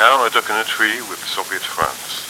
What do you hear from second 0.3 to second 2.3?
duck in a tree with Soviet France.